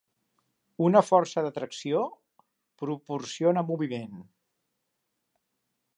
Una 0.85 1.01
força 1.09 1.43
d'atracció 1.47 2.01
proporciona 2.85 3.67
moviment. 3.71 4.19